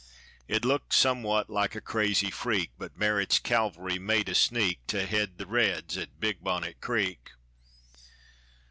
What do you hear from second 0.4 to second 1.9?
It looked somewhat like a